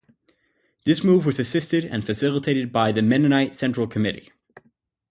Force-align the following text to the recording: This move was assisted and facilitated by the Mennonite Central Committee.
This 0.83 1.03
move 1.03 1.27
was 1.27 1.39
assisted 1.39 1.85
and 1.85 2.03
facilitated 2.03 2.71
by 2.71 2.91
the 2.91 3.03
Mennonite 3.03 3.53
Central 3.55 3.85
Committee. 3.85 4.31